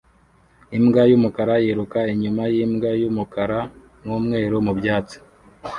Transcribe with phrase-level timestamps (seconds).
[0.77, 3.59] imbwa yumukara yiruka inyuma yimbwa yumukara
[4.03, 5.17] numweru mubyatsi